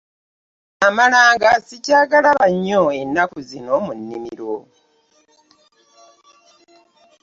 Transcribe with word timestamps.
Amalanga 0.87 1.49
ssikyagalaba 1.59 2.45
nnyo 2.53 2.81
ennaku 3.01 3.37
zino 3.49 3.73
mu 3.85 3.91
nnimiro. 3.97 4.53